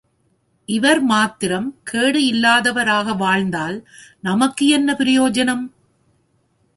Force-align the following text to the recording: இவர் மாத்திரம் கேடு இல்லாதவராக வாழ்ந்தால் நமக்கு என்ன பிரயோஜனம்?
இவர் 0.69 1.01
மாத்திரம் 1.01 1.67
கேடு 1.83 2.21
இல்லாதவராக 2.25 3.13
வாழ்ந்தால் 3.15 3.77
நமக்கு 4.21 4.67
என்ன 4.67 4.93
பிரயோஜனம்? 4.93 5.63